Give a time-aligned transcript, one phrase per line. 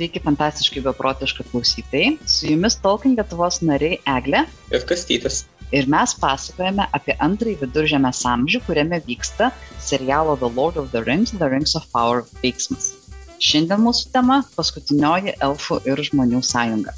[0.00, 2.16] sveiki fantastiškai beprotiškai klausytojai.
[2.24, 5.42] Su jumis Tolkien Lietuvos nariai Eglė ir Kastytis.
[5.76, 9.50] Ir mes pasakojame apie antrąjį viduržėmės amžių, kuriame vyksta
[9.84, 12.94] serialo The Lord of the Rings, The Rings of Power veiksmas.
[13.40, 16.96] Šiandien mūsų tema- paskutinioji elfų ir žmonių sąjunga.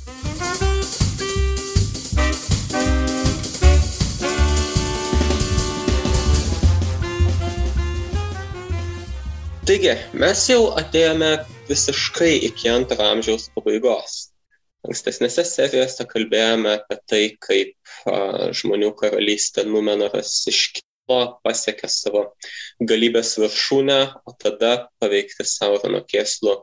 [9.66, 11.34] Taigi, mes jau atėjome
[11.68, 14.32] visiškai iki antro amžiaus pabaigos.
[14.82, 22.24] Ankstesnėse serijose kalbėjome apie tai, kaip a, žmonių karalystė Numenoras iškilo, pasiekė savo
[22.82, 26.56] galybės viršūnę, o tada paveikti Saurono kėslų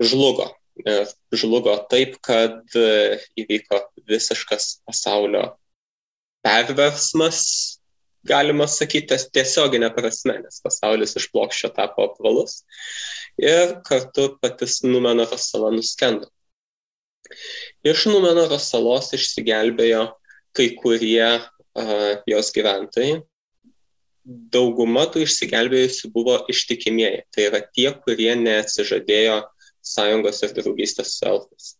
[0.00, 0.52] žlugo.
[0.80, 5.42] Ir žlugo taip, kad e, įvyko visiškas pasaulio
[6.46, 7.79] perversmas,
[8.26, 12.62] galima sakyti, tiesioginė prasme, nes pasaulis iš plokščio tapo apvalus
[13.40, 16.28] ir kartu patys Numenoro sala nuskendo.
[17.86, 20.06] Iš Numenoro salos išsigelbėjo
[20.56, 23.20] kai kurie uh, jos gyventojai.
[24.52, 27.24] Dauguma tų išsigelbėjusių buvo ištikimieji.
[27.32, 29.40] Tai yra tie, kurie neatsižadėjo
[29.80, 31.70] sąjungos ir draugystės su elfais.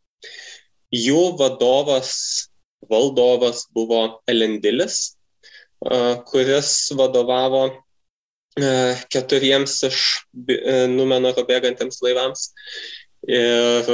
[0.95, 2.13] Jų vadovas,
[2.91, 5.20] valdovas buvo Elendilis,
[6.31, 7.65] kuris vadovavo
[9.13, 10.01] keturiems iš
[10.91, 12.51] Numenoro bėgantiems laivams.
[13.31, 13.89] Ir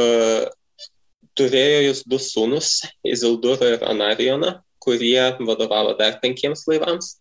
[1.36, 7.16] turėjo jis du sūnus, Izildurą ir Anarioną, kurie vadovavo dar penkiems laivams.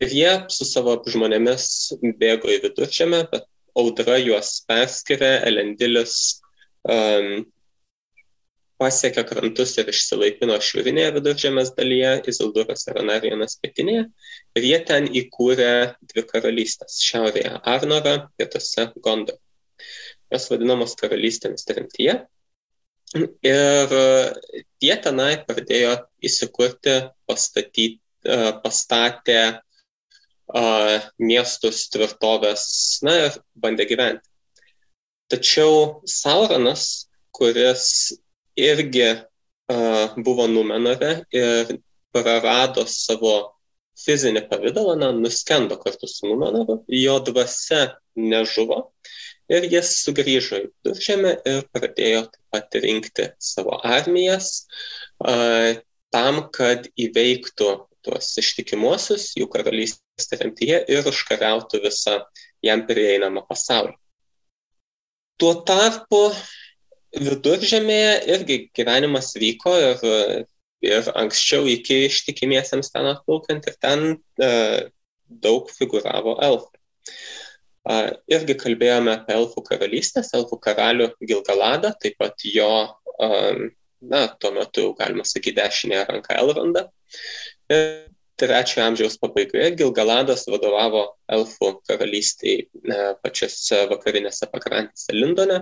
[0.00, 1.66] Ir jie su savo žmonėmis
[2.20, 3.44] bėgo į viduržėmę, bet
[3.76, 6.40] audra juos perskiria, Elendilis
[6.88, 7.44] um,
[8.80, 14.06] pasiekė krantus ir išsilaipino šiaurinėje viduržėmės dalyje, Izilduras ir Anarijonas pietinėje,
[14.56, 15.72] ir jie ten įkūrė
[16.12, 19.36] dvi karalystės- šiaurėje Arnorą, pietuose Gondą.
[20.32, 22.20] Jos vadinamos karalystėmis tremtyje.
[23.42, 23.94] Ir
[24.80, 27.98] jie tenai pradėjo įsikurti, pastatyti,
[28.62, 29.42] pastatė
[31.18, 32.64] miestus, tvirtovės,
[33.02, 34.26] na ir bandė gyventi.
[35.30, 38.12] Tačiau Sauronas, kuris
[38.60, 41.74] irgi uh, buvo Numenore ir
[42.14, 43.34] prarado savo
[44.00, 47.82] fizinį pavydalą, na, nuskendo kartu su Numenoru, jo dvasia
[48.16, 48.86] nežuvo
[49.50, 54.64] ir jis sugrįžo į Duržemę ir pradėjo taip pat rinkti savo armijas
[55.26, 55.78] uh,
[56.14, 57.70] tam, kad įveiktų
[58.04, 62.20] tuos ištikimuosius jų karalystės tremtyje ir užkariautų visą
[62.64, 63.94] jam prieinamą pasaulį.
[65.40, 66.28] Tuo tarpu
[67.16, 70.04] viduržemėje irgi gyvenimas vyko ir,
[70.84, 74.04] ir anksčiau iki ištikimiesiems ten atplaukiant ir ten
[74.42, 74.50] e,
[75.42, 76.80] daug figuravo elfai.
[77.90, 77.98] E,
[78.36, 82.70] irgi kalbėjome apie elfų karalystės, elfų karalių Gilgaladą, taip pat jo,
[83.18, 83.30] e,
[84.00, 86.86] na, tuo metu galima sakyti dešinėje ranką Elrondą.
[87.70, 88.06] Ir
[88.40, 91.02] trečiojo amžiaus pabaigoje Gilgaladas vadovavo
[91.32, 95.58] elfų karalystiai e, pačiose vakarinėse pakrantėse Lindone.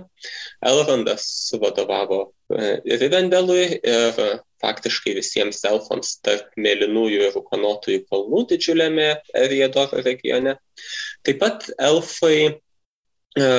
[0.71, 1.27] Elrondas
[1.63, 2.21] vadovavo
[2.55, 4.23] e, Rivendelui ir
[4.63, 9.11] faktiškai visiems elfams tarp mėlynųjų ir rukonotųjų kalnų didžiuliame
[9.53, 10.57] Riedoro regione.
[11.27, 13.53] Taip pat elfai e,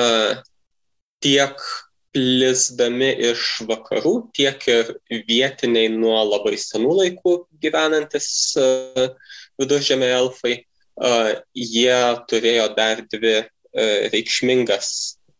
[1.20, 1.70] tiek
[2.14, 4.90] plisdami iš vakarų, tiek ir
[5.28, 8.28] vietiniai nuo labai senų laikų gyvenantis
[8.58, 9.06] uh,
[9.60, 10.56] viduržėmė elfai,
[10.98, 12.00] uh, jie
[12.30, 13.48] turėjo dar dvi uh,
[14.14, 14.92] reikšmingas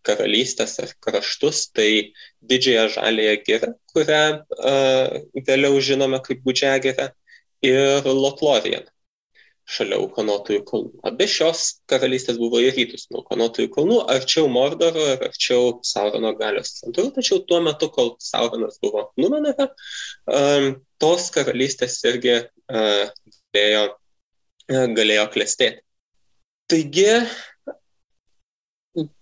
[0.07, 4.23] karalystės ar kraštus, tai didžiąją žalėją girą, kurią
[5.45, 7.11] vėliau žinome kaip Budžiagirę,
[7.61, 8.81] ir Lotloriją
[9.71, 10.93] šalia Ukanotųjų kalnų.
[11.07, 16.75] Abi šios karalystės buvo į rytus nuo Ukanotųjų kalnų, arčiau Mordoro ir arčiau Saurono galios
[16.81, 19.71] centrų, tačiau tuo metu, kol Sauronas buvo Numenere,
[20.27, 20.73] um,
[21.03, 23.07] tos karalystės irgi uh,
[23.55, 23.87] galėjo,
[24.73, 25.85] uh, galėjo klestėti.
[26.71, 27.09] Taigi,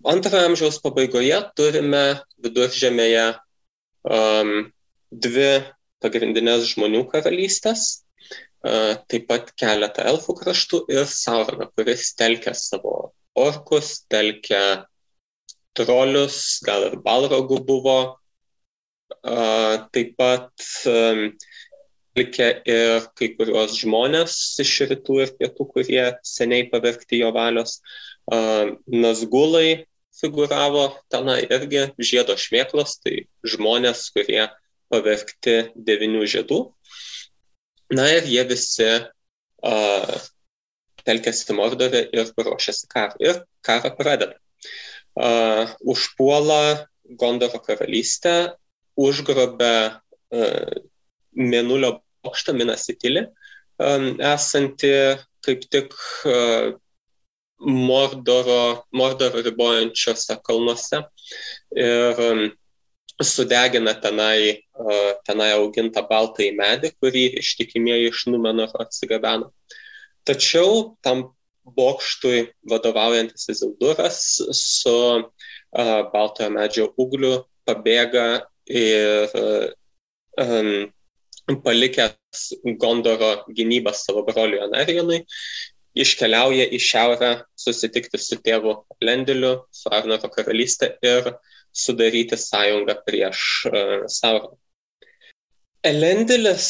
[0.08, 2.04] antrojo amžiaus pabaigoje turime
[2.44, 3.30] viduržėmėje
[4.08, 4.68] um,
[5.12, 5.48] dvi
[6.04, 7.88] pagrindinės žmonių karalystės
[8.62, 14.86] taip pat keletą elfų kraštų ir Sauroną, kuris telkia savo orkus, telkia
[15.78, 17.98] trolius, gal ir balrogų buvo,
[19.94, 20.50] taip pat
[22.18, 24.34] telkia ir kai kuriuos žmonės
[24.64, 27.78] iš rytų ir pietų, kurie seniai pavergti jo valios.
[28.26, 29.86] Nazgulai
[30.18, 34.48] figuravo tenai irgi žiedo šmėklos, tai žmonės, kurie
[34.90, 36.64] pavergti devinių žiedų
[37.94, 40.18] Na ir jie visi uh,
[41.08, 43.16] telkėsi Mordorė ir ruošiasi karą.
[43.22, 44.36] Ir karą pradeda.
[45.18, 48.54] Uh, užpuola Gondoro karalystę,
[49.00, 49.96] užgrobė
[51.38, 51.94] Mėnulio
[52.26, 53.22] bokštą Minasitilį,
[53.78, 54.90] esanti
[55.46, 55.94] kaip tik
[57.58, 61.00] Mordoro, Mordoro ribojančiose kalnuose.
[61.72, 62.20] Ir
[63.24, 64.62] sudegina tenai,
[65.26, 69.50] tenai augintą baltąjį medį, kurį ištikimieji iš Numenoro atsigabeno.
[70.28, 71.30] Tačiau tam
[71.76, 74.20] bokštui vadovaujantis Izilduras
[74.56, 79.34] su uh, baltojo medžio ugliu pabėga ir
[80.40, 80.88] um,
[81.64, 82.44] palikęs
[82.80, 85.22] Gondoro gynybą savo broliui Anarijonui,
[85.98, 88.74] iškeliauja į šiaurę susitikti su tėvu
[89.04, 91.32] Lendiliu, su Arnoro karalystė ir
[91.72, 94.56] sudaryti sąjungą prieš uh, Sauroną.
[95.86, 96.68] Elendilis,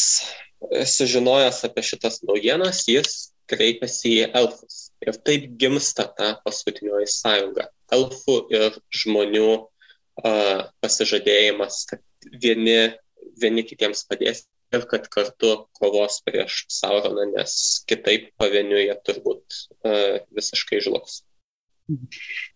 [0.85, 4.89] sužinojęs apie šitas naujienas, jis kreipiasi į elfus.
[5.05, 7.69] Ir taip gimsta ta paskutinioji sąjunga.
[7.95, 12.05] Elfų ir žmonių uh, pasižadėjimas, kad
[12.43, 12.93] vieni,
[13.41, 14.45] vieni kitiems padės
[14.75, 17.55] ir kad kartu kovos prieš Sauroną, nes
[17.89, 21.23] kitaip pavieniui jie turbūt uh, visiškai žlugs.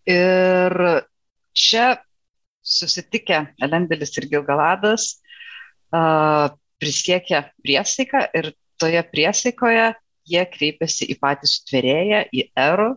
[0.05, 0.77] Ir
[1.57, 1.87] čia
[2.63, 5.17] susitikę Elendelis ir Gilgaladas
[6.81, 9.91] prisiekė priesaiką ir toje priesaikoje
[10.29, 12.89] jie kreipiasi į patį sutvėrėją, į Erų,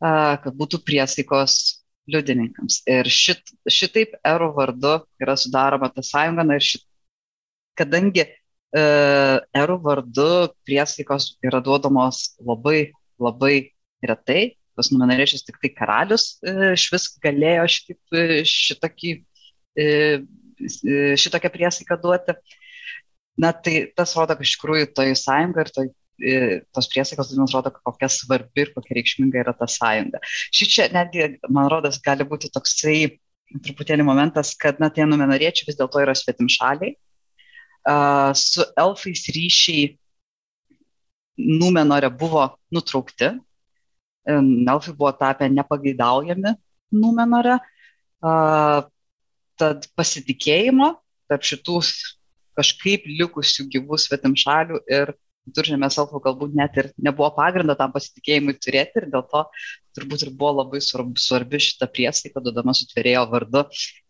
[0.00, 1.58] kad būtų priesaikos
[2.08, 2.82] liudininkams.
[2.88, 6.84] Ir šit, šitaip Erų vardu yra sudaroma ta sąjunga, na ir šit,
[7.78, 10.28] kadangi uh, Erų vardu
[10.68, 13.56] priesaikos yra duodamos labai, labai
[14.04, 19.12] retai, pas numenariečius tik tai karalius e, iš vis galėjo šitaip, e, šitokį,
[19.78, 19.86] e,
[21.18, 22.36] šitokią priesaiką duoti.
[23.38, 25.90] Na, tai tas rodo, kad iš tikrųjų toj sąjunga ir toj,
[26.74, 30.18] tos priesaikos mums rodo, kokia svarbi ir kokia reikšminga yra ta sąjunga.
[30.50, 32.96] Ši čia netgi, man rodas, gali būti toksai
[33.62, 36.96] truputėlį momentas, kad, na, tie numenariečiai vis dėlto yra svetimšaliai.
[37.88, 39.94] Uh, su elfais ryšiai
[41.38, 42.42] Numenorė buvo
[42.74, 43.30] nutraukti,
[44.28, 46.54] elfai buvo tapę nepageidaujami
[46.94, 47.58] Numenore,
[49.58, 50.94] tad pasitikėjimo
[51.28, 51.80] tarp šitų
[52.58, 55.12] kažkaip likusių gyvų svetimšalių ir
[55.48, 59.44] viduržėmės elfų galbūt net ir nebuvo pagrindo tam pasitikėjimui turėti ir dėl to
[59.96, 63.64] turbūt ir buvo labai svarbi šita priesaika, duodama sutvėrėjo vardu,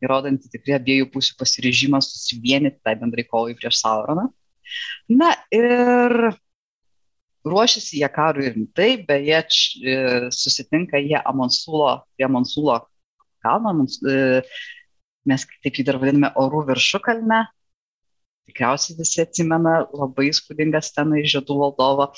[0.05, 4.29] įrodanti tikrai abiejų pusių pasiryžimą susivienyti tai bendrai kovai prieš Sauroną.
[5.09, 6.33] Na ir
[7.51, 9.43] ruošiasi jie karui rimtai, beje,
[9.83, 9.97] e,
[10.35, 12.81] susitinka jie Amonsulo, prie Amonsulo
[13.45, 14.43] kalno, e,
[15.29, 17.45] mes taip jį dar vadiname orų viršukalne.
[18.49, 22.09] Tikriausiai visi atsimena labai įspūdingą sceną iš Žiedų valdovo,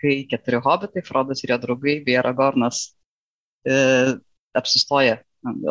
[0.00, 2.88] kai keturi hobitai, Frodas ir jo draugai, bei Aragornas
[3.66, 4.16] e,
[4.56, 5.20] apsistoja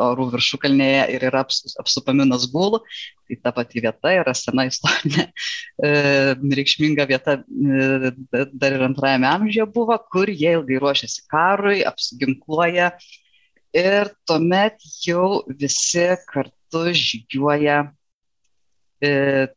[0.05, 2.81] orų viršukalnėje ir yra apsupami Nazgulų.
[3.25, 5.27] Tai ta pati vieta yra sena istorinė,
[5.81, 5.91] e,
[6.59, 8.11] reikšminga vieta e,
[8.53, 12.91] dar ir antrajame amžiuje buvo, kur jie ilgai ruošiasi karui, apsiginkluoja
[13.75, 17.81] ir tuomet jau visi kartu žygiuoja
[19.01, 19.11] e,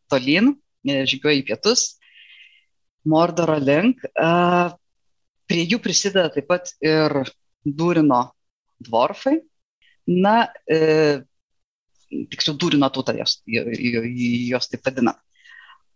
[0.08, 0.54] tolyn,
[0.88, 1.86] žygiuoja į pietus,
[3.08, 4.02] Mordoro link.
[5.48, 7.22] Prie jų prisideda taip pat ir
[7.64, 8.24] Durino
[8.84, 9.38] dvorfai,
[10.08, 10.34] Na,
[10.70, 11.20] e,
[12.32, 15.14] tiksliau Durino tauta, jos, jos taip vadina.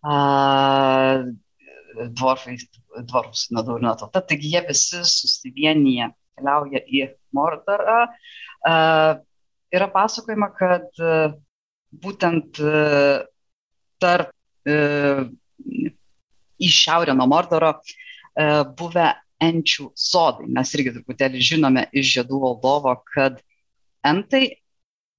[0.05, 1.25] A,
[2.13, 2.59] dvorfai,
[3.09, 4.21] dvorfus, na, Durino tauta.
[4.21, 8.01] Taigi jie visi susivienyje keliauja į Mordorą.
[8.69, 8.75] A,
[9.73, 11.17] yra pasakojama, kad e,
[12.03, 12.83] būtent e,
[14.03, 14.33] tarp
[14.69, 14.77] e,
[16.63, 17.75] į šiaurę nuo Mordoro
[18.79, 19.09] buvę
[19.43, 20.47] enčių sodai.
[20.57, 23.41] Mes irgi truputėlį žinome iš žiedų valdovo, kad
[24.07, 24.45] entai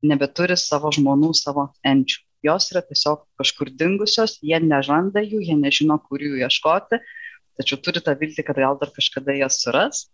[0.04, 2.22] nebeturi savo žmonų, savo enčių.
[2.44, 7.00] Jos yra tiesiog kažkur dingusios, jie nežanda jų, jie nežino, kur jų ieškoti,
[7.60, 10.10] tačiau turi tą viltį, kad gal dar kažkada jas suras.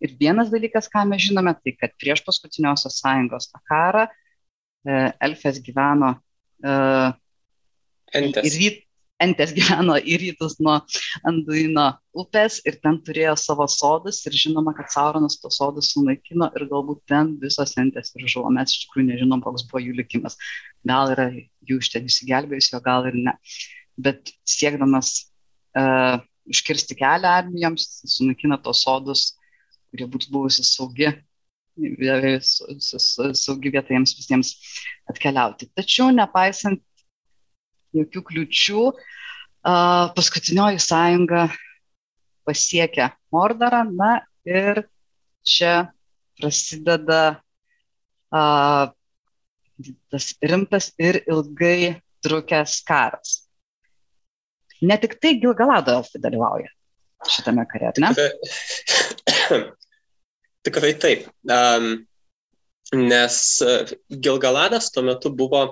[0.00, 4.96] Ir vienas dalykas, ką mes žinome, tai kad prieš paskutiniosios sąjungos karą e,
[5.28, 6.14] elfės gyveno
[6.64, 6.72] e,
[8.16, 8.48] Entės.
[8.48, 8.80] ir ryt,
[9.22, 10.78] entės gyveno į rytus nuo
[11.28, 11.86] Anduino
[12.18, 17.04] upės ir ten turėjo savo sodus ir žinoma, kad Sauronas tos sodus sunaikino ir galbūt
[17.10, 18.50] ten visos entės ir žuvo.
[18.54, 20.38] Mes iš tikrųjų nežinom, koks buvo jų likimas.
[20.86, 23.36] Gal yra jų iš ten išsigelbėjusio, gal ir ne.
[24.00, 25.14] Bet siekdamas
[25.78, 26.18] uh,
[26.50, 29.32] užkirsti kelią armijoms, sunaikina tos sodus,
[29.92, 31.14] kurie būtų buvusi saugi
[33.34, 34.52] saugi vieta jiems visiems
[35.10, 35.66] atkeliauti.
[35.74, 36.78] Tačiau nepaisant
[37.94, 38.84] jokių kliučių.
[40.16, 41.46] Paskutinioji sąjunga
[42.44, 44.84] pasiekia Mordorą, na ir
[45.44, 45.88] čia
[46.40, 47.40] prasideda
[48.28, 48.92] a,
[50.12, 53.44] tas rimtas ir ilgai trukęs karas.
[54.84, 56.70] Ne tik tai Gilgalado elfai dalyvauja
[57.30, 58.10] šitame kare, ar ne?
[59.24, 59.60] Tikrai,
[60.66, 61.28] tikrai taip.
[61.48, 62.04] Um,
[62.92, 63.38] nes
[64.10, 65.62] Gilgaladas tuo metu buvo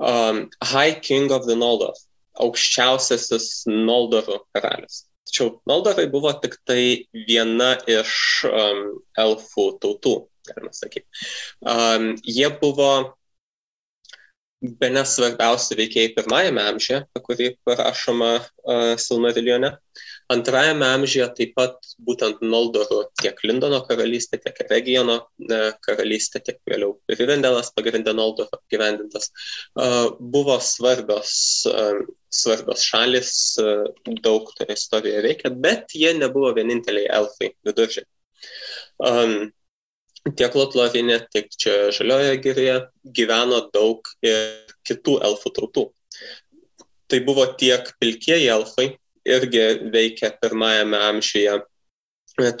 [0.00, 1.94] um, High King of the Noldor,
[2.40, 5.04] aukščiausiasis Noldorų karalius.
[5.28, 8.12] Tačiau Noldorai buvo tik tai viena iš
[8.48, 8.84] um,
[9.20, 10.14] elfų tautų,
[10.48, 11.06] galima sakyti.
[11.62, 12.90] Um, jie buvo
[14.60, 19.76] be nesvarbiausi veikėjai pirmajame amžiuje, apie kurį parašoma uh, Silmariljone.
[20.30, 26.94] Antrajame amžiuje taip pat būtent Noldorų tiek Lindono karalystė, tiek regiono uh, karalystė, tiek vėliau
[27.10, 29.30] Rivendelas pagrindė Noldorą gyvendintas,
[29.74, 31.32] uh, buvo svarbios,
[31.70, 33.32] uh, svarbios šalis,
[34.22, 38.04] daug toje istorijoje veikia, bet jie nebuvo vieninteliai elfai viduržė.
[39.02, 39.50] Um,
[40.36, 42.76] tiek Lotlovinė, tiek čia Žaliojoje girėje
[43.18, 45.86] gyveno daug ir kitų elfų tautų.
[47.10, 48.92] Tai buvo tiek pilkieji elfai,
[49.28, 51.58] irgi veikia pirmajame amžiuje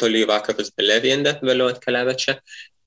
[0.00, 2.36] toli į vakarus Beleriendę, vėliau atkeliavę čia,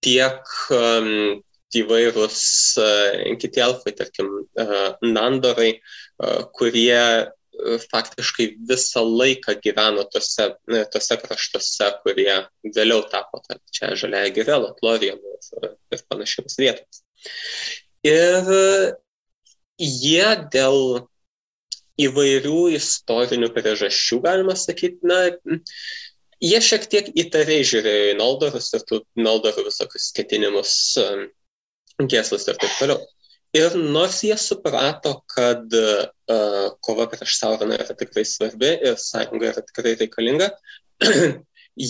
[0.04, 1.40] tiek um,
[1.74, 2.42] įvairūs
[2.82, 4.30] uh, kiti elfai, tarkim,
[4.62, 7.32] uh, Nandorai, uh, kurie
[7.92, 10.48] faktiškai visą laiką gyveno tose,
[10.90, 12.34] tose kraštuose, kurie
[12.66, 17.04] vėliau tapo čia žaliaja gyvelo, Lorijomis ir panašiamis vietomis.
[18.10, 18.50] Ir
[19.78, 21.08] jie dėl
[22.02, 25.20] įvairių istorinių priežasčių, galima sakyti, na,
[26.44, 30.74] jie šiek tiek įtariai žiūrėjo į Noldorus ir tų Noldorų visokius ketinimus,
[32.02, 33.04] kėslus ir taip toliau.
[33.54, 39.62] Ir nors jie suprato, kad uh, kova prieš Sauroną yra tikrai svarbi ir sąjunga yra
[39.62, 40.48] tikrai reikalinga,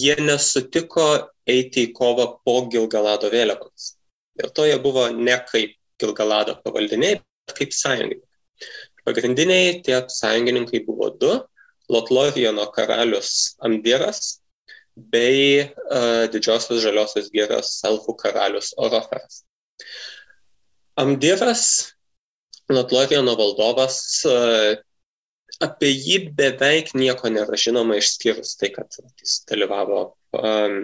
[0.04, 1.06] jie nesutiko
[1.48, 3.94] eiti į kovą po Gilgalado vėliavomis.
[4.40, 8.28] Dėl to jie buvo ne kaip Gilgalado pavaldiniai, bet kaip sąjungininkai.
[9.04, 11.34] Pagrindiniai tie sąjungininkai buvo du-
[11.94, 14.40] Lotlorijono karalius Amdiras
[14.96, 19.44] bei uh, didžiosios žaliosios gėros elfų karalius Oroferas.
[20.96, 21.94] Amdiras,
[22.70, 23.98] Lotloriano valdovas,
[24.30, 24.36] e,
[25.64, 30.04] apie jį beveik nieko nėra žinoma išskyrus tai, kad jis dalyvavo
[30.38, 30.78] um,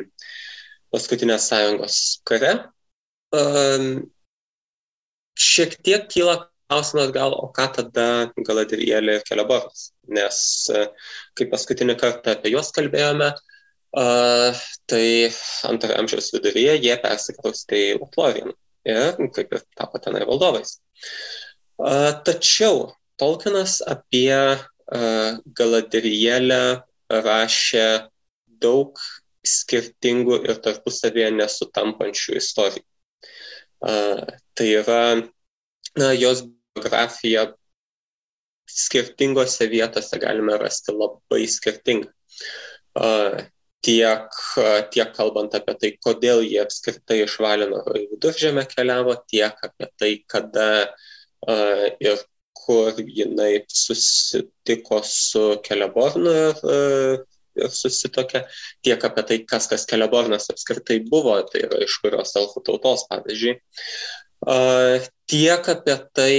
[0.92, 2.54] paskutinės sąjungos kare.
[3.32, 4.10] Um,
[5.40, 8.08] šiek tiek kyla klausimas gal, o ką tada
[8.38, 10.40] Galadrielė ir Keleboras, nes
[10.74, 10.88] uh,
[11.38, 15.06] kai paskutinį kartą apie juos kalbėjome, uh, tai
[15.70, 18.56] antrojo amžiaus viduryje jie persikraustė į Lotlorianą
[18.90, 20.78] ir kaip ir tapo tenai valdovais.
[22.26, 24.36] Tačiau Tolkienas apie
[25.60, 26.62] Galadrielę
[27.12, 27.88] rašė
[28.64, 29.00] daug
[29.46, 32.86] skirtingų ir tarpusavėje nesutampančių istorijų.
[33.80, 35.04] Tai yra
[36.00, 36.46] na, jos
[36.76, 37.48] biografija
[38.70, 42.10] skirtingose vietose galime rasti labai skirtingą
[43.86, 44.40] tiek,
[44.92, 50.12] tiek kalbant apie tai, kodėl jie apskritai iš Valino į viduržėmę keliavo, tiek apie tai,
[50.28, 50.68] kada
[52.04, 52.22] ir
[52.60, 56.64] kur jinai susitiko su Kelebornu ir,
[57.60, 58.44] ir susitokė,
[58.86, 63.56] tiek apie tai, kas tas Kelebornas apskritai buvo, tai yra iš kurios elfų tautos, pavyzdžiui.
[65.30, 66.34] Tiek apie tai,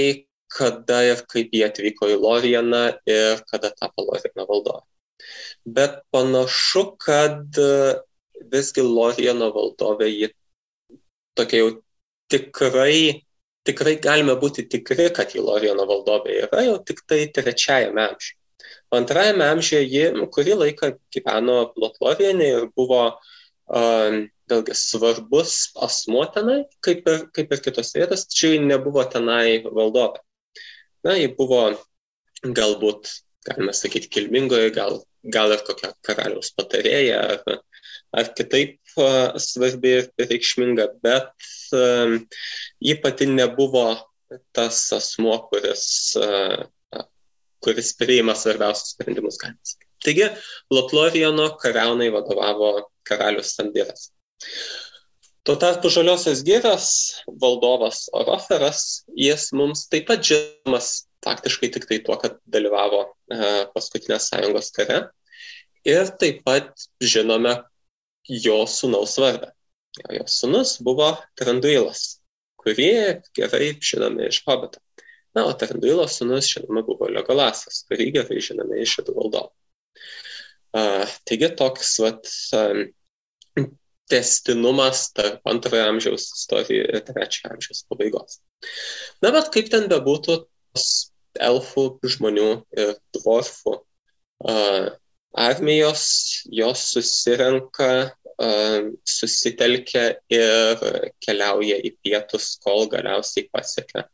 [0.51, 4.81] kada ir kaip jie atvyko į Lorianą ir kada tapo Lorianą valdovą
[5.65, 7.95] bet panašu, kad e,
[8.51, 10.29] visgi Lorieno valdovė ji
[11.37, 11.71] tokia jau
[12.31, 13.21] tikrai,
[13.67, 18.37] tikrai galime būti tikri, kad ji Lorieno valdovė yra jau tik tai trečiajame amžiuje.
[18.91, 25.55] Antrajame amžiuje ji kurį laiką gyveno Lotlorienė ir buvo um, vėlgi svarbus
[25.87, 30.21] asmuo tenai, kaip ir, kaip ir kitose vietose, tačiau ji nebuvo tenai valdovė.
[31.07, 31.63] Na, ji buvo
[32.43, 33.09] galbūt
[33.47, 35.01] galime sakyti, kilmingoji, gal,
[35.33, 37.61] gal ir kokia karaliaus patarėja, ar,
[38.17, 38.77] ar kitaip
[39.41, 41.31] svarbi ir reikšminga, bet
[41.77, 42.17] uh,
[42.83, 43.87] ji pati nebuvo
[44.55, 45.85] tas asmuo, kuris,
[46.21, 47.01] uh,
[47.63, 49.87] kuris priima svarbiausius sprendimus, galima sakyti.
[50.01, 50.31] Taigi,
[50.73, 52.71] Lotlorijono kariaunai vadovavo
[53.05, 54.09] karalius Sandiras.
[55.41, 56.89] Tuo tarpu žaliosios gėros
[57.41, 64.29] valdovas Oroferas, jis mums taip pat žinomas faktiškai tik tai tuo, kad dalyvavo e, paskutinės
[64.29, 64.99] sąjungos kare.
[65.87, 67.55] Ir taip pat žinome
[68.29, 69.49] jo sunaus vardą.
[70.13, 72.21] Jo sunus buvo Tranduilas,
[72.61, 72.91] kurį
[73.37, 74.79] gerai žinome iš Hobbito.
[75.35, 79.51] Na, o Tranduilo sunus, žinoma, buvo Legolasas, kurį gerai žinome iš šitų valdovų.
[80.71, 82.85] Uh, taigi toks, vat, um,
[84.11, 88.39] testinumas tarp antrojo amžiaus istorijų ir trečiojo amžiaus pabaigos.
[89.23, 90.41] Na, bet kaip ten bebūtų,
[90.75, 90.87] tos
[91.39, 94.89] elfų, žmonių ir dvorfų uh,
[95.39, 96.05] armijos,
[96.51, 100.81] jos susirenka, uh, susitelkia ir
[101.23, 104.07] keliauja į pietus, kol galiausiai pasiekia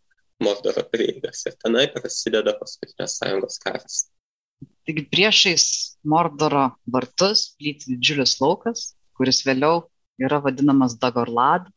[0.43, 1.47] Mordoro prieigas.
[1.49, 4.03] Ir tenai prasideda paskutinės sąjungos karas.
[4.85, 5.65] Taigi priešais
[6.05, 9.87] Mordoro vartus plyti didžiulis laukas, kuris vėliau
[10.21, 11.67] yra vadinamas Dagorlad,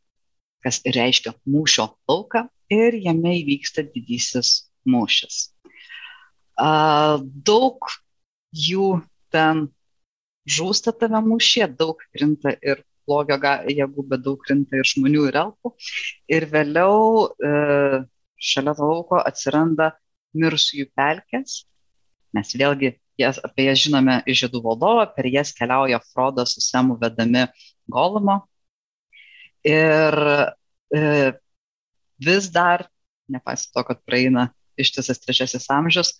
[0.61, 4.53] kas reiškia mūšio lauką, ir jame įvyksta didysis
[4.87, 5.41] mūšis.
[6.57, 7.91] Daug
[8.51, 8.87] jų
[9.33, 9.67] ten
[10.49, 13.37] žūsta tame mūšyje, daug krinta ir blogio
[13.71, 15.73] jėgų, bet daug krinta ir žmonių ir elfų.
[16.31, 17.51] Ir vėliau e,
[18.37, 19.91] šalia to lauko atsiranda
[20.37, 21.63] mirusiųjų pelkės.
[22.35, 26.97] Mes vėlgi jas, apie jas žinome iš žydų valdovo, per jas keliauja Frodas su Semu
[27.01, 27.45] vedami
[27.91, 28.41] Golumo.
[29.67, 30.17] Ir
[30.95, 31.03] e,
[32.21, 32.87] vis dar,
[33.31, 34.49] nepaisant to, kad praeina
[34.81, 36.13] ištisas trečiasis amžius,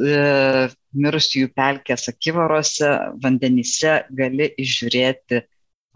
[0.00, 2.90] e, mirusiųjų pelkės akivarose,
[3.22, 5.42] vandenyse gali išžiūrėti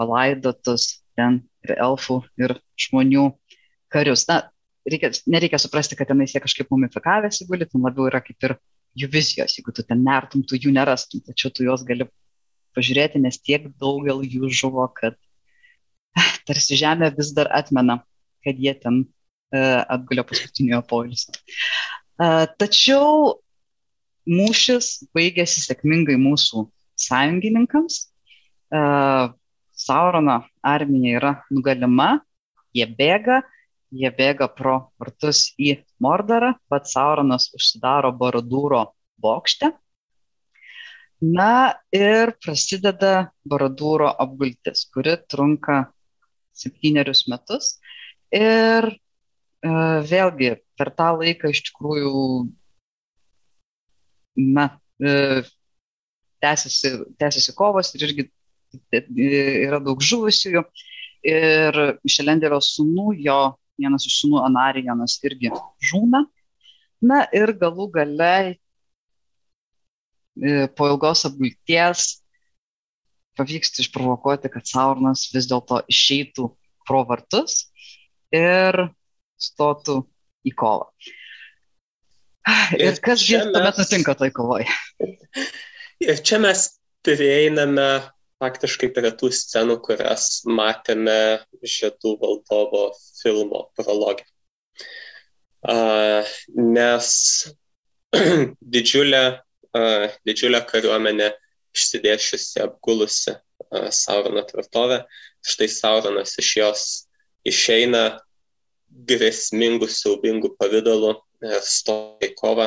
[0.00, 3.30] palaidotus ten ir elfų, ir žmonių
[3.92, 4.26] karius.
[4.28, 4.42] Na,
[4.88, 8.56] reikia, nereikia suprasti, kad tenais jie kažkaip mumifikavęsi guli, ten labiau yra kaip ir
[8.98, 12.06] jų vizijos, jeigu tu ten nertum, tu jų nerastum, tačiau tu juos gali
[12.76, 15.16] pažiūrėti, nes tiek daugiau jų žuvo, kad
[16.48, 18.00] tarsi žemė vis dar atmena,
[18.44, 21.36] kad jie ten uh, atgulė paskutiniojo poilsio.
[22.20, 23.38] Uh, tačiau
[24.28, 26.66] mūšis baigėsi sėkmingai mūsų
[27.08, 28.06] sąjungininkams.
[28.72, 29.32] Uh,
[29.82, 32.20] Saurono armija yra nugalima,
[32.76, 33.40] jie bėga,
[33.92, 38.86] jie bėga pro vartus į Mordorą, pats Sauronas užsidaro Baradūro
[39.22, 39.72] bokšte.
[41.22, 45.84] Na ir prasideda Baradūro apgultis, kuri trunka
[46.56, 47.76] septynerius metus.
[48.34, 48.96] Ir e,
[50.08, 52.24] vėlgi per tą laiką iš tikrųjų
[54.56, 54.66] na,
[54.98, 55.42] e,
[56.42, 58.26] tęsiasi, tęsiasi kovos ir irgi
[58.90, 59.04] e,
[59.68, 60.64] yra daug žuvusiųjų.
[61.22, 61.76] Ir
[62.10, 63.40] Šelenderio sūnų, jo
[63.82, 65.52] vienas iš sūnų Anarijonas irgi
[65.90, 66.24] žūna.
[67.02, 68.54] Na ir galų gale e,
[70.76, 72.22] po ilgos apgulties
[73.38, 76.48] pavyksta išprovokuoti, kad Saurnas vis dėlto išeitų
[76.86, 77.66] pro vartus
[78.34, 78.86] ir
[79.40, 80.02] stotų
[80.46, 80.88] į kovą.
[82.78, 84.66] Ir kas tuomet nutinka toj kovoje?
[86.02, 86.64] Ir čia mes
[87.06, 88.02] prieiname
[88.42, 92.88] faktiškai prie tų scenų, kurias matėme Žiedų valdovo
[93.20, 94.26] filmo prologė.
[95.62, 96.26] Uh,
[96.58, 97.06] nes
[98.74, 99.22] didžiulė,
[99.78, 101.30] uh, didžiulė kariuomenė
[101.72, 105.04] išsidėšiusi, apgulusi uh, Saurono tvirtovę,
[105.46, 106.84] štai Sauronas iš jos
[107.46, 108.02] išeina
[109.08, 111.14] grėsmingų, siaubingų pavydalų
[111.46, 112.66] ir stoja į kovą.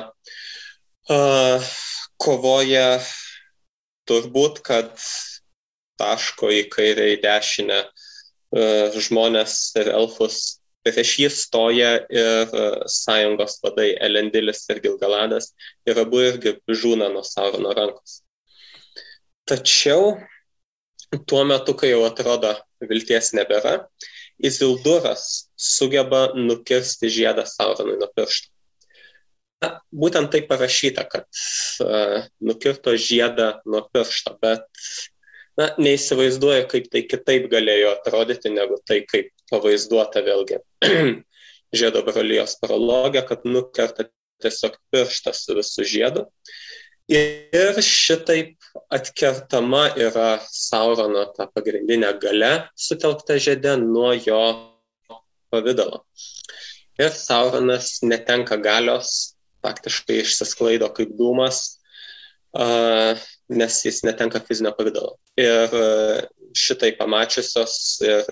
[2.18, 2.88] Kovoja
[4.10, 4.90] turbūt, kad
[6.02, 7.90] taško į kairę, į dešinę e,
[9.08, 10.60] žmonės ir elfus.
[10.86, 15.54] Prieš jį stoja ir e, sąjungos vadai Elendilis ir Gilgaladas
[15.90, 18.20] ir abu irgi žūna nuo Saurono rankos.
[19.50, 20.16] Tačiau
[21.30, 23.80] tuo metu, kai jau atrodo vilties nebėra,
[24.36, 28.52] Izilduras sugeba nukirsti žiedą Sauronui nuo piršto.
[29.64, 31.26] Na, būtent tai parašyta, kad
[31.86, 34.68] uh, nukirto žiedą nuo piršto, bet
[35.60, 40.60] na, neįsivaizduoju, kaip tai kitaip galėjo atrodyti, negu tai, kaip pavaizduota vėlgi
[41.80, 44.10] žiedo brolijos prologė, kad nukerta
[44.44, 46.26] tiesiog pirštas su visų žiedu.
[47.12, 48.56] Ir šitaip
[48.94, 54.40] atkertama yra Saurono ta pagrindinė gale sutelkta žiedė nuo jo
[55.54, 56.02] pavydalo.
[56.98, 61.62] Ir Sauronas netenka galios, faktiškai išsisklaido kaip dūmas,
[62.56, 65.20] nes jis netenka fizinio pavydalo.
[65.40, 65.88] Ir e,
[66.56, 68.30] šitai pamačiusios ir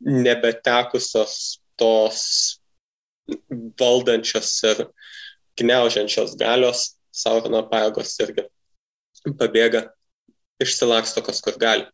[0.00, 2.22] nebetekusios tos
[3.78, 4.86] valdančios ir
[5.60, 8.44] gniaužiančios galios Saurono pajėgos irgi
[9.38, 9.88] pabėga,
[10.62, 11.86] išsilaksto kas kur gali.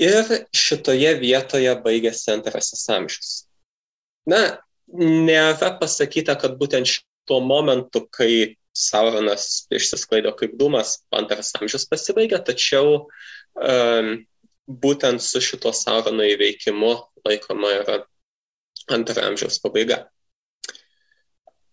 [0.00, 3.32] Ir šitoje vietoje baigėsi antrasis amžius.
[4.26, 4.40] Na,
[4.88, 13.04] nėra pasakyta, kad būtent šituo momentu, kai Sauronas išsisklaido kaip dūmas, antras amžius pasibaigia, tačiau
[13.04, 14.08] um,
[14.66, 16.90] būtent su šito Saurono įveikimu
[17.24, 18.00] laikoma yra
[18.92, 20.04] antrojo amžiaus pabaiga.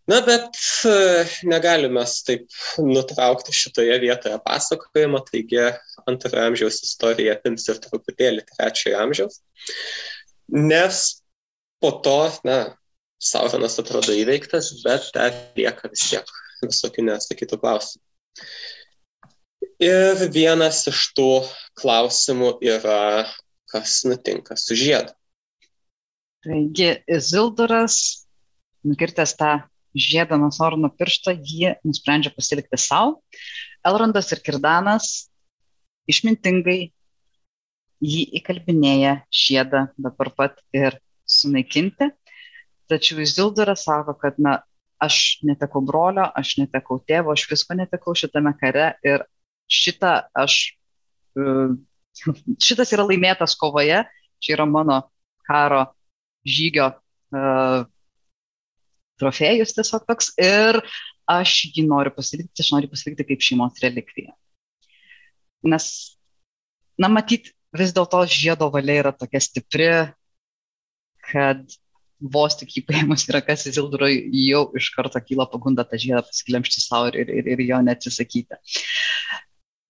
[0.09, 0.57] Na, bet
[0.89, 0.93] e,
[1.47, 2.47] negalime taip
[2.81, 5.61] nutraukti šitoje vietoje pasakojimo, taigi
[6.09, 9.39] antrojo amžiaus istorija apims ir truputėlį trečiojo amžiaus,
[10.51, 11.01] nes
[11.81, 12.59] po to, na,
[13.21, 16.31] Sauronas atrodo įveiktas, bet dar lieka vis tiek
[16.69, 18.03] visokių nesakytų klausimų.
[19.81, 21.29] Ir vienas iš tų
[21.81, 23.25] klausimų yra,
[23.71, 25.13] kas nutinka su žiedu.
[26.45, 27.97] Taigi, Izilduras,
[28.85, 29.51] nukirtęs tą
[29.93, 33.19] žiedą nuo Saurono piršto, jį nusprendžia pasilikti savo.
[33.85, 35.11] Elrondas ir Kirdanas
[36.09, 36.79] išmintingai
[38.01, 40.97] jį įkalbinėja žiedą dabar pat ir
[41.29, 42.09] sunaikinti.
[42.91, 44.59] Tačiau Izilduras sako, kad, na,
[45.01, 49.25] aš netekau brolio, aš netekau tėvo, aš visko netekau šitame kare ir
[49.71, 50.57] šitą aš,
[51.37, 51.45] e,
[52.67, 54.03] šitas yra laimėtas kovoje,
[54.41, 55.01] čia yra mano
[55.47, 55.85] karo
[56.47, 57.83] žygio uh,
[59.21, 60.79] trofėjus tiesiog toks ir
[61.29, 64.33] aš jį noriu pasilikti, aš noriu pasilikti kaip šeimos relikvija.
[65.71, 65.85] Nes,
[66.99, 69.91] na, matyt, vis dėlto žiedo valia yra tokia stipri,
[71.29, 71.61] kad
[72.21, 76.83] vos tik jį paėmus yra kas Izilduro, jau iš karto kyla pagunda tą žiedą pasiklemšti
[76.83, 78.59] savo ir, ir, ir jo neatsisakyti.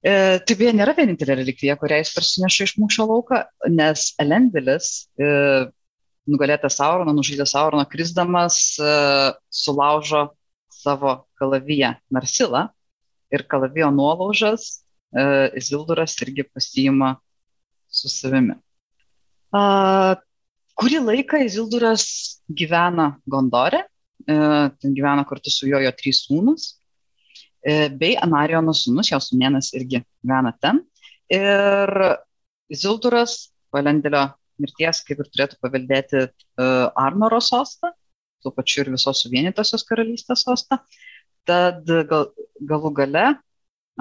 [0.01, 4.89] E, tai beje nėra vienintelė relikvija, kurią jis parsineša iš mūšio lauką, nes Elendelis,
[5.21, 5.29] e,
[6.31, 8.93] nugalėtas Saurono, nužudęs Saurono, krisdamas, e,
[9.53, 10.29] sulaužo
[10.71, 12.69] savo kalaviją Narsilą
[13.31, 14.71] ir kalavijo nuolaužas
[15.13, 17.15] e, Izilduras irgi pasiima
[17.91, 18.55] su savimi.
[20.81, 22.03] Kurį laiką Izilduras
[22.57, 23.83] gyvena Gondore,
[24.25, 24.35] e,
[24.81, 26.63] ten gyvena kartu su jo jo trys sūnus,
[27.61, 30.81] e, bei Anariono sūnus, jo sūnėnas irgi gyvena ten.
[31.29, 31.93] Ir
[32.73, 34.23] Izilduras Valendelio
[34.57, 36.31] mirties kaip ir turėtų paveldėti e,
[37.05, 37.93] Arnoro sostą,
[38.41, 40.81] tuo pačiu ir visos suvienitosios karalystės sostą.
[41.45, 43.29] Tad gal, galų gale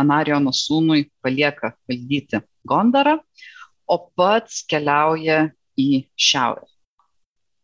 [0.00, 3.18] Anariono sūnui palieka valdyti Gondarą,
[3.84, 6.66] o pats keliauja į šiaurę.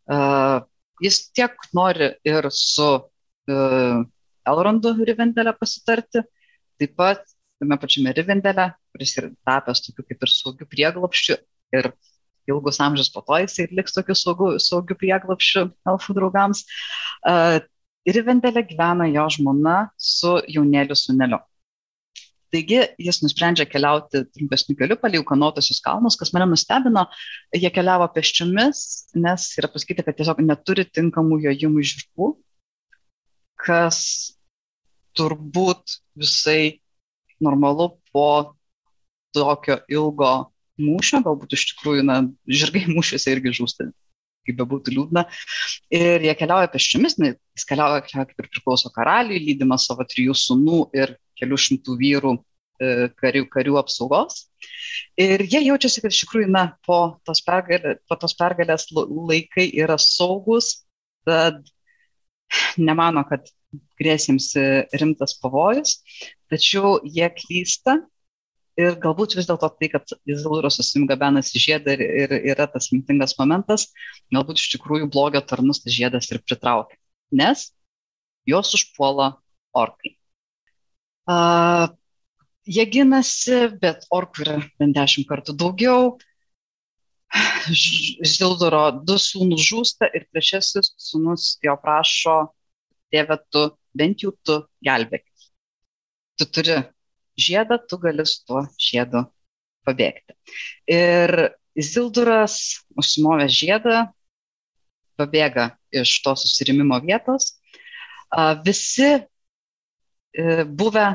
[0.06, 0.62] Uh,
[1.02, 4.02] jis tiek nori ir su uh,
[4.46, 6.22] Elrondu Rivendelė pasitarti,
[6.78, 7.24] taip pat
[7.60, 11.38] tame pačiame Rivendelė, kuris yra tapęs tokiu kaip ir saugiu prieglopščiu
[11.74, 11.90] ir
[12.46, 16.62] ilgus amžius po to jisai liks tokiu saugiu, saugiu prieglopščiu elfų draugams.
[17.26, 17.58] Uh,
[18.06, 21.40] Rivendelė gyvena jo žmona su jaunėliu suneliu.
[22.56, 27.02] Taigi jis nusprendžia keliauti trumpesniu keliu palei Ukanotosius kalnus, kas mane nustebino,
[27.52, 28.78] jie keliavo peščiomis,
[29.20, 32.30] nes yra pasakyta, kad tiesiog neturi tinkamų jojimų žirgų,
[33.60, 33.98] kas
[35.20, 36.78] turbūt visai
[37.44, 38.56] normalu po
[39.36, 40.32] tokio ilgo
[40.80, 43.90] mūšio, galbūt iš tikrųjų, na, žirgai mūšiuose irgi žūsta,
[44.48, 45.26] kaip bebūtų liūdna.
[45.92, 50.86] Ir jie keliauja peščiomis, jis keliauja, keliauja kaip ir priklauso karaliui, lydimas savo trijų sunų
[50.96, 54.46] ir kelių šimtų vyrų e, karių, karių apsaugos.
[55.20, 59.98] Ir jie jaučiasi, kad iš tikrųjų, na, po tos, pergalė, po tos pergalės laikai yra
[60.02, 60.86] saugus,
[61.26, 61.62] tad
[62.78, 63.48] nemano, kad
[64.00, 64.52] grėsiems
[65.00, 65.98] rimtas pavojus,
[66.52, 67.98] tačiau jie klysta
[68.80, 73.88] ir galbūt vis dėlto tai, kad Izraelis susimgabenasi žiedą ir, ir yra tas mintingas momentas,
[74.34, 76.98] galbūt iš tikrųjų blogio tarnus tas žiedas ir pritraukia,
[77.32, 77.70] nes
[78.48, 79.34] juos užpuola
[79.76, 80.16] orkai.
[81.26, 81.88] Uh,
[82.66, 86.16] jie ginasi, bet orkų yra bent dešimt kartų daugiau.
[88.36, 92.36] Žilduro du sūnus žūsta ir trečiasis sūnus jo prašo,
[93.12, 95.50] tėve, tu bent jau tu gelbėkis.
[96.38, 96.78] Tu turi
[97.40, 99.24] žiedą, tu gali su tuo žiedu
[99.86, 100.36] pabėgti.
[100.90, 104.06] Ir Zilduras, užsimovęs žiedą,
[105.20, 107.56] pabėga iš to susirimimo vietos.
[108.64, 109.10] Visi
[110.64, 111.06] buvę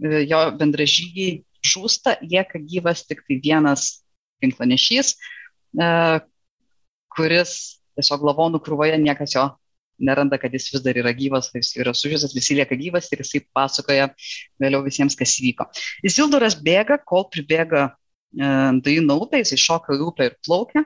[0.00, 4.00] e, jo bendražygiai žūsta, lieka gyvas tik tai vienas
[4.40, 5.14] ginklanešys,
[5.76, 5.88] e,
[7.12, 7.56] kuris
[7.98, 9.48] tiesiog lavonų krūvoje niekas jo
[10.00, 13.42] neranda, kad jis vis dar yra gyvas, jis yra sužystas, visi lieka gyvas ir jisai
[13.52, 14.08] pasakoja
[14.62, 15.66] vėliau visiems, kas įvyko.
[16.06, 17.90] Isilduras bėga, kol pribėga
[18.30, 20.84] Daino upė, jisai šoka į upę ir plaukia.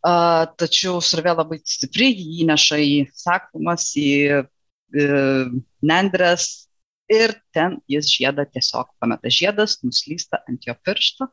[0.00, 4.46] Tačiau srovė labai stipri, jį įneša į saklumas, į E,
[4.90, 6.70] nendrės
[7.10, 9.30] ir ten jis žiedą tiesiog pameta.
[9.30, 11.28] Žiedas nuslysta ant jo piršto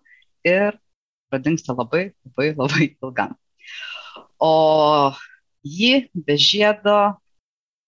[0.46, 0.78] ir
[1.30, 3.36] pradingsta labai, labai, labai ilgam.
[4.42, 5.14] O
[5.66, 6.98] jį be žiedo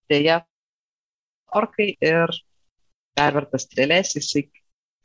[0.09, 0.41] dėja
[1.55, 2.33] orkai ir
[3.17, 4.47] pervertas strėlės, jisai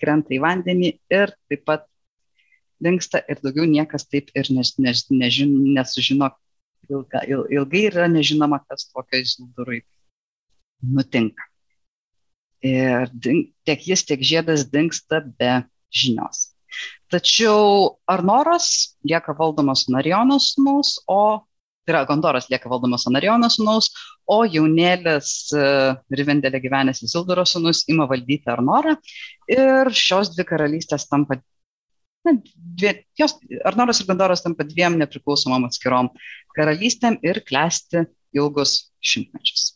[0.00, 1.86] krenta į vandenį ir taip pat
[2.84, 6.30] dinksta ir daugiau niekas taip ir než, než, nežin, nesužino
[6.90, 9.80] ilga, il, ilgai yra nežinoma, kas tokio Izildurui
[10.92, 11.48] nutinka.
[12.64, 13.10] Ir
[13.68, 16.54] tiek jis, tiek žiedas dinksta be žinios.
[17.12, 21.44] Tačiau Arnoras lieka valdomas Narijono sūnaus, o
[21.84, 23.90] tai yra Gondoras lieka valdomas Narijono sūnaus,
[24.26, 28.96] o jaunėlis uh, Rivendelė gyvenęs Izildoro sūnus ima valdyti Arnorą
[29.52, 31.38] ir šios dvi karalystės tampa,
[32.24, 33.36] na, dvie, jos,
[33.68, 36.10] Arnoras ir Gondoras tampa dviem nepriklausomam atskirom
[36.56, 39.73] karalystėm ir klesti ilgus šimtmečius.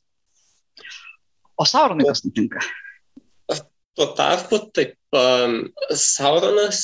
[1.59, 2.63] O Sauronui kas nutinka?
[3.99, 6.83] Tuo tarpu taip um, Sauronas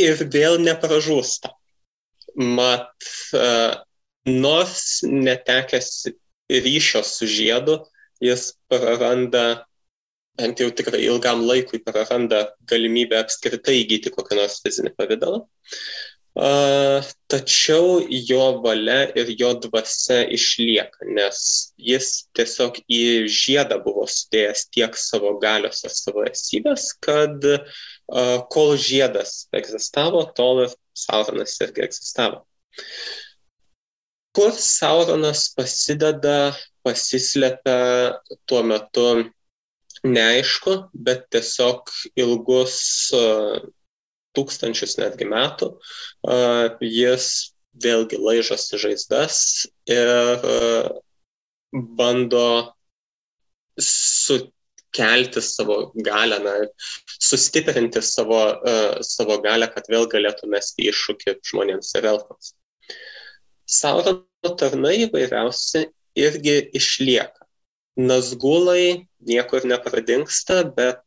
[0.00, 1.52] ir vėl nepražūsta.
[2.36, 2.92] Mat,
[3.34, 3.80] uh,
[4.28, 6.10] nors netekęs
[6.50, 7.78] ryšio su žiedu,
[8.20, 9.64] jis praranda,
[10.36, 15.42] bent jau tikrai ilgam laikui praranda galimybę apskritai įgyti kokią nors fizinį pavydalą.
[16.34, 21.40] Tačiau jo valia ir jo dvasia išlieka, nes
[21.76, 27.42] jis tiesiog į žiedą buvo sudėjęs tiek savo galios ir savo esybės, kad
[28.54, 32.44] kol žiedas egzistavo, tol ir Sauronas irgi egzistavo.
[34.30, 36.54] Kur Sauronas pasideda,
[36.86, 39.06] pasislepia tuo metu
[40.06, 43.10] neaišku, bet tiesiog ilgus
[44.36, 45.72] tūkstančius netgi metų,
[46.84, 47.30] jis
[47.80, 49.40] vėlgi laižosi žaizdas
[49.90, 50.10] ir
[51.72, 52.46] bando
[53.80, 56.54] sukelti savo galę, na,
[57.06, 58.40] sustiprinti savo,
[59.06, 62.54] savo galę, kad vėl galėtų mesti iššūkį žmonėms ir elfams.
[63.70, 65.86] Saurono tarnai įvairiausi
[66.18, 67.46] irgi išlieka.
[68.00, 71.02] Nazgulai niekur nepradingsta, bet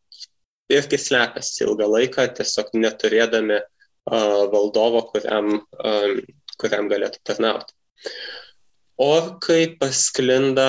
[0.74, 6.18] irgi slepiasi ilgą laiką, tiesiog neturėdami uh, valdovo, kuriam, um,
[6.62, 7.76] kuriam galėtų tarnauti.
[9.02, 10.68] Orkai pasklinda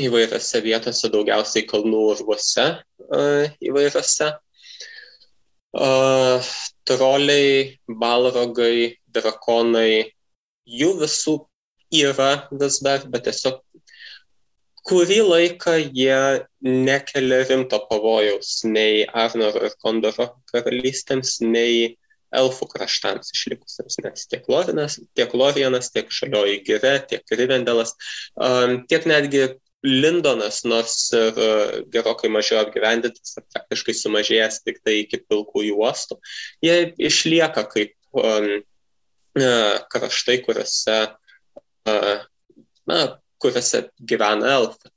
[0.00, 4.32] įvairiose vietose, daugiausiai kalnų urvuose uh, įvairiose.
[5.78, 6.44] Uh,
[6.88, 10.14] troliai, balrogai, drakonai,
[10.64, 11.34] jų visų
[11.94, 13.60] yra vis dar, bet tiesiog
[14.88, 21.96] kurį laiką jie nekelia rimto pavojaus nei Arnoro ir Kondoro karalystėms, nei
[22.34, 27.94] elfų kraštams išlikusiems, nes tiek Lorinas, tiek Lorianas, tiek Žalioji Gire, tiek Rivendelas,
[28.36, 29.46] um, tiek netgi
[29.86, 36.18] Lindonas, nors ir uh, gerokai mažiau apgyvendintas, praktiškai sumažėjęs tik tai iki pilkųjų uostų,
[36.66, 38.50] jie išlieka kaip um,
[39.38, 42.26] kraštai, kuriuose uh,
[42.90, 43.00] na,
[43.38, 44.90] kuriuose gyvena elfai.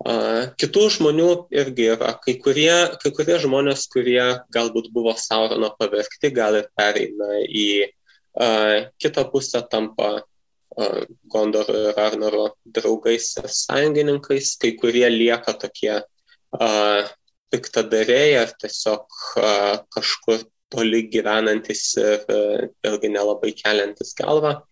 [0.00, 2.14] Kitų žmonių irgi yra.
[2.24, 4.22] Kai kurie, kai kurie žmonės, kurie
[4.54, 12.00] galbūt buvo Saurono pavergti, gal ir pereina į uh, kitą pusę, tampa uh, Gondoro ir
[12.00, 17.12] Arnoro draugais ir sąjungininkais, kai kurie lieka tokie uh,
[17.52, 19.04] piktadariai ar tiesiog
[19.36, 24.62] uh, kažkur toli gyvenantis ir uh, vėlgi nelabai keliantis galvą.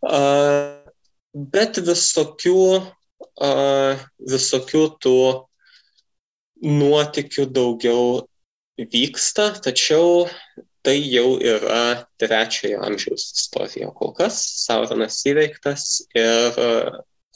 [0.00, 0.88] Uh,
[1.34, 2.62] bet visokių,
[3.38, 5.18] visokių tų
[6.64, 8.24] nuotikių daugiau
[8.78, 10.26] vyksta, tačiau
[10.86, 13.90] tai jau yra trečiojo amžiaus istorija.
[13.94, 16.58] Kol kas Sauronas įveiktas ir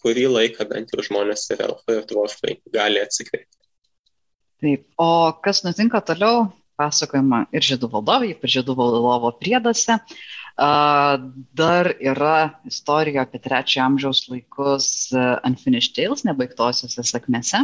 [0.03, 3.59] kurį laiką bent jau žmonės ir elfai ir dvorfai gali atsikvėpti.
[4.63, 6.47] Taip, o kas nutinka toliau,
[6.79, 9.99] pasakojama ir žydų valdovai, ir žydų valdovo prieduose.
[9.99, 14.89] Uh, Dar yra istorija apie trečiojo amžiaus laikus
[15.47, 17.63] Unfinished Tales, nebaigtosiuose sakmėse.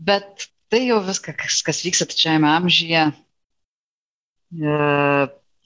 [0.00, 3.02] Bet tai jau viskas, kas, vyksta trečiajame amžiuje.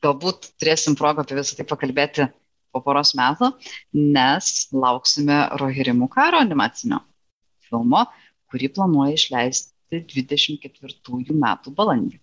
[0.04, 2.26] Galbūt turėsim progą apie visą tai pakalbėti
[2.74, 3.52] po poros metų,
[3.94, 6.98] nes lauksime Rohirimų karo animacinio
[7.68, 8.02] filmo,
[8.50, 12.18] kurį planuoja išleisti 24 metų balandį.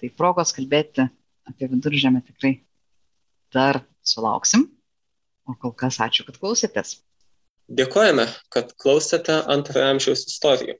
[0.00, 1.06] Tai progos kalbėti
[1.46, 2.56] apie viduržėmę tikrai
[3.54, 4.68] dar sulauksim.
[5.48, 6.98] O kol kas ačiū, kad klausėtės.
[7.70, 10.76] Dėkojame, kad klausėte antrojo amžiaus istorijų.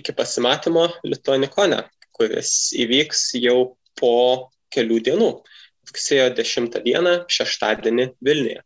[0.00, 1.82] Iki pasimatymo Lituanikone,
[2.16, 4.14] kuris įvyks jau po
[4.72, 5.30] kelių dienų,
[5.90, 8.62] rugsėjo 10 dieną, šeštadienį Vilniuje.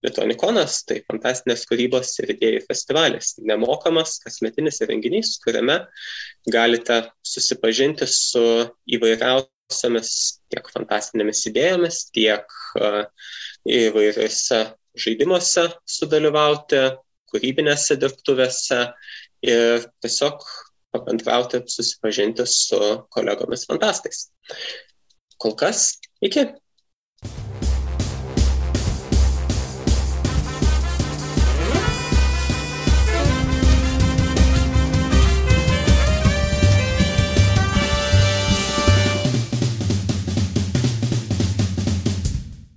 [0.00, 5.82] Lituanikonas tai fantastinės kūrybos ir idėjų festivalis, nemokamas kasmetinis renginys, kuriame
[6.48, 8.44] galite susipažinti su
[8.96, 12.46] įvairiausiais įvairiausiamis tiek fantastinėmis idėjomis, tiek
[13.70, 14.58] įvairiuose
[14.98, 16.96] žaidimuose sudalyvauti,
[17.30, 18.80] kūrybinėse dirbtuvėse
[19.46, 20.42] ir tiesiog
[20.90, 24.30] pabendrauti, susipažinti su kolegomis fantastais.
[25.38, 26.48] Kol kas, iki.